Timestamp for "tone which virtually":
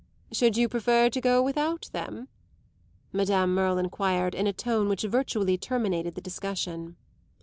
4.51-5.59